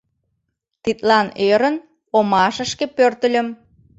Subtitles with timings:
[0.83, 1.75] Тидлан ӧрын,
[2.17, 3.47] омашышке пӧртыльым.